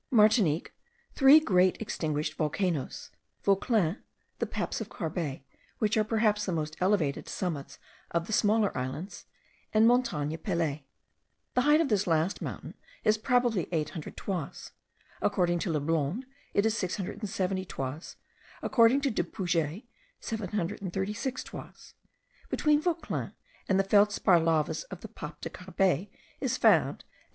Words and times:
Martinique, 0.09 0.73
three 1.13 1.39
great 1.39 1.79
extinguished 1.79 2.33
volcanoes; 2.33 3.11
Vauclin, 3.43 3.99
the 4.39 4.47
Paps 4.47 4.81
of 4.81 4.89
Carbet, 4.89 5.43
which 5.77 5.95
are 5.95 6.03
perhaps 6.03 6.43
the 6.47 6.51
most 6.51 6.75
elevated 6.81 7.29
summits 7.29 7.77
of 8.09 8.25
the 8.25 8.33
smaller 8.33 8.75
islands, 8.75 9.27
and 9.71 9.85
Montagne 9.87 10.35
Pelee. 10.39 10.87
(The 11.53 11.61
height 11.61 11.81
of 11.81 11.89
this 11.89 12.07
last 12.07 12.41
mountain 12.41 12.73
is 13.03 13.19
probably 13.19 13.67
800 13.71 14.17
toises; 14.17 14.71
according 15.21 15.59
to 15.59 15.69
Leblond 15.71 16.23
it 16.55 16.65
is 16.65 16.75
670 16.79 17.63
toises; 17.65 18.15
according 18.63 19.01
to 19.01 19.11
Dupuget, 19.11 19.83
736 20.19 21.43
toises. 21.43 21.93
Between 22.49 22.81
Vauclin 22.81 23.33
and 23.69 23.79
the 23.79 23.83
feldspar 23.83 24.39
lavas 24.39 24.81
of 24.85 25.01
the 25.01 25.09
Paps 25.09 25.45
of 25.45 25.53
Carbet 25.53 26.09
is 26.39 26.57
found, 26.57 27.03
as 27.03 27.03
M. 27.03 27.07